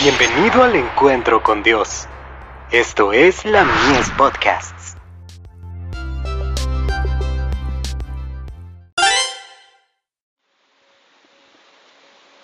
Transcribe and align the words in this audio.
Bienvenido 0.00 0.62
al 0.62 0.76
encuentro 0.76 1.42
con 1.42 1.64
Dios. 1.64 2.06
Esto 2.70 3.12
es 3.12 3.44
la 3.44 3.64
Mies 3.64 4.08
Podcasts. 4.16 4.96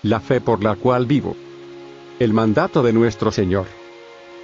La 0.02 0.18
fe 0.18 0.40
por 0.40 0.64
la 0.64 0.74
cual 0.74 1.06
vivo. 1.06 1.36
El 2.18 2.32
mandato 2.32 2.82
de 2.82 2.92
nuestro 2.92 3.30
Señor. 3.30 3.66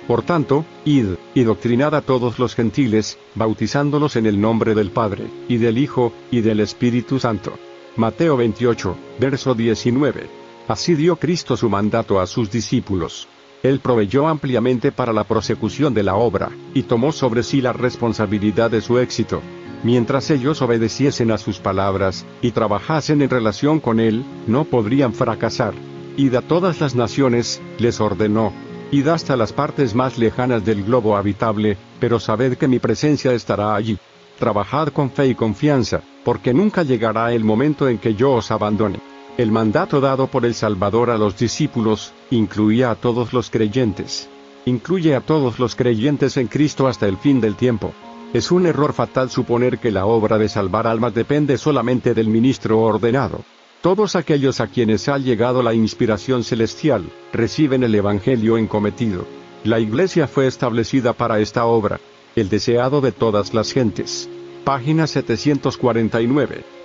Por 0.07 0.23
tanto, 0.23 0.65
id, 0.85 1.15
y 1.35 1.43
doctrinad 1.43 1.97
a 1.97 2.03
todos 2.03 2.39
los 2.39 2.55
gentiles, 2.55 3.19
bautizándolos 3.35 4.15
en 4.15 4.27
el 4.27 4.41
nombre 4.41 4.77
del 4.77 4.93
Padre, 4.93 5.27
y 5.49 5.57
del 5.57 5.79
Hijo, 5.79 6.13
y 6.31 6.43
del 6.43 6.61
Espíritu 6.61 7.19
Santo. 7.19 7.59
Mateo 7.97 8.37
28, 8.37 8.97
verso 9.19 9.57
19. 9.57 10.40
Así 10.69 10.95
dio 10.95 11.17
Cristo 11.17 11.57
su 11.57 11.69
mandato 11.69 12.21
a 12.21 12.27
sus 12.27 12.51
discípulos. 12.51 13.29
Él 13.63 13.81
proveyó 13.81 14.27
ampliamente 14.29 14.91
para 14.91 15.13
la 15.13 15.25
prosecución 15.25 15.93
de 15.93 16.03
la 16.03 16.15
obra, 16.15 16.51
y 16.73 16.83
tomó 16.85 17.13
sobre 17.13 17.43
sí 17.43 17.61
la 17.61 17.73
responsabilidad 17.73 18.71
de 18.71 18.81
su 18.81 18.99
éxito. 18.99 19.43
Mientras 19.83 20.31
ellos 20.31 20.63
obedeciesen 20.63 21.31
a 21.31 21.39
sus 21.39 21.59
palabras, 21.59 22.25
y 22.43 22.53
trabajasen 22.53 23.23
en 23.23 23.31
relación 23.31 23.81
con 23.81 24.01
Él, 24.01 24.25
no 24.47 24.65
podrían 24.65 25.13
fracasar. 25.13 25.75
Id 26.17 26.35
a 26.35 26.43
todas 26.43 26.81
las 26.81 26.95
naciones, 26.95 27.61
les 27.79 28.01
ordenó. 28.01 28.53
Id 28.91 29.09
hasta 29.09 29.37
las 29.37 29.53
partes 29.53 29.95
más 29.95 30.19
lejanas 30.19 30.65
del 30.65 30.83
globo 30.85 31.17
habitable, 31.17 31.77
pero 31.99 32.19
sabed 32.19 32.57
que 32.57 32.69
mi 32.69 32.79
presencia 32.79 33.33
estará 33.33 33.75
allí. 33.75 33.99
Trabajad 34.39 34.89
con 34.89 35.11
fe 35.11 35.29
y 35.29 35.35
confianza, 35.35 36.03
porque 36.25 36.53
nunca 36.53 36.83
llegará 36.83 37.33
el 37.33 37.45
momento 37.45 37.89
en 37.89 37.99
que 37.99 38.15
yo 38.15 38.33
os 38.33 38.51
abandone. 38.51 39.01
El 39.37 39.53
mandato 39.53 40.01
dado 40.01 40.27
por 40.27 40.45
el 40.45 40.55
Salvador 40.55 41.11
a 41.11 41.17
los 41.17 41.39
discípulos, 41.39 42.13
incluía 42.31 42.91
a 42.91 42.95
todos 42.95 43.33
los 43.33 43.51
creyentes. 43.51 44.29
Incluye 44.67 45.15
a 45.15 45.21
todos 45.21 45.59
los 45.59 45.75
creyentes 45.75 46.37
en 46.37 46.49
Cristo 46.49 46.87
hasta 46.87 47.07
el 47.07 47.17
fin 47.17 47.41
del 47.41 47.55
tiempo. 47.55 47.93
Es 48.33 48.51
un 48.51 48.67
error 48.67 48.93
fatal 48.93 49.31
suponer 49.31 49.79
que 49.79 49.91
la 49.91 50.07
obra 50.07 50.39
de 50.39 50.49
salvar 50.49 50.87
almas 50.87 51.15
depende 51.15 51.59
solamente 51.59 52.15
del 52.15 52.29
ministro 52.29 52.81
ordenado. 52.81 53.43
Todos 53.81 54.15
aquellos 54.15 54.61
a 54.61 54.67
quienes 54.67 55.09
ha 55.09 55.17
llegado 55.17 55.63
la 55.63 55.73
inspiración 55.73 56.45
celestial, 56.45 57.05
reciben 57.33 57.83
el 57.83 57.95
Evangelio 57.95 58.59
encometido. 58.59 59.25
La 59.65 59.81
Iglesia 59.81 60.29
fue 60.29 60.47
establecida 60.47 61.15
para 61.15 61.41
esta 61.41 61.65
obra, 61.65 61.99
el 62.37 62.51
deseado 62.51 63.01
de 63.01 63.13
todas 63.13 63.55
las 63.55 63.73
gentes. 63.73 64.29
Página 64.65 65.07
749. 65.07 66.80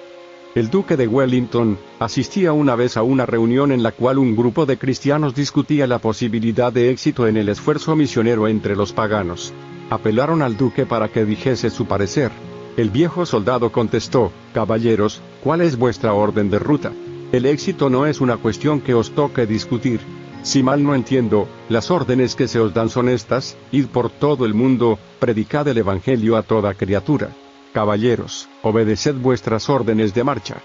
El 0.55 0.69
duque 0.69 0.95
de 0.95 1.05
Wellington 1.05 1.77
asistía 1.99 2.53
una 2.53 2.77
vez 2.77 2.95
a 2.95 3.03
una 3.03 3.25
reunión 3.25 3.73
en 3.73 3.83
la 3.83 3.91
cual 3.91 4.17
un 4.17 4.37
grupo 4.37 4.65
de 4.65 4.77
cristianos 4.77 5.35
discutía 5.35 5.85
la 5.85 5.99
posibilidad 5.99 6.71
de 6.71 6.91
éxito 6.91 7.27
en 7.27 7.35
el 7.35 7.49
esfuerzo 7.49 7.93
misionero 7.97 8.47
entre 8.47 8.77
los 8.77 8.93
paganos. 8.93 9.53
Apelaron 9.89 10.41
al 10.41 10.55
duque 10.55 10.85
para 10.85 11.09
que 11.09 11.25
dijese 11.25 11.69
su 11.69 11.87
parecer. 11.87 12.31
El 12.77 12.89
viejo 12.89 13.25
soldado 13.25 13.73
contestó, 13.73 14.31
Caballeros, 14.53 15.21
¿cuál 15.43 15.59
es 15.59 15.77
vuestra 15.77 16.13
orden 16.13 16.49
de 16.49 16.59
ruta? 16.59 16.93
El 17.33 17.45
éxito 17.45 17.89
no 17.89 18.05
es 18.05 18.21
una 18.21 18.37
cuestión 18.37 18.79
que 18.79 18.93
os 18.93 19.11
toque 19.11 19.45
discutir. 19.45 19.99
Si 20.41 20.63
mal 20.63 20.81
no 20.81 20.95
entiendo, 20.95 21.49
las 21.67 21.91
órdenes 21.91 22.33
que 22.33 22.47
se 22.47 22.61
os 22.61 22.73
dan 22.73 22.87
son 22.87 23.09
estas, 23.09 23.57
id 23.73 23.87
por 23.87 24.09
todo 24.09 24.45
el 24.45 24.53
mundo, 24.53 24.99
predicad 25.19 25.67
el 25.67 25.79
Evangelio 25.79 26.37
a 26.37 26.43
toda 26.43 26.73
criatura. 26.75 27.31
Caballeros, 27.75 28.47
obedeced 28.61 29.15
vuestras 29.15 29.69
órdenes 29.69 30.13
de 30.13 30.23
marcha. 30.23 30.61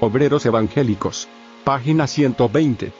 Obreros 0.00 0.44
Evangélicos. 0.44 1.28
Página 1.62 2.08
120. 2.08 2.92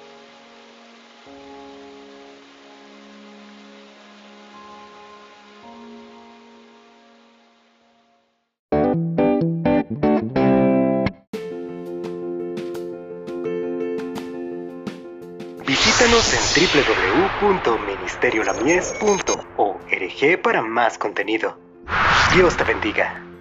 Visítanos 15.66 16.32
en 16.32 16.42
www.ministeriolamies.org 17.42 20.40
para 20.40 20.62
más 20.62 20.96
contenido. 20.96 21.58
Dios 22.36 22.56
te 22.56 22.62
bendiga. 22.62 23.31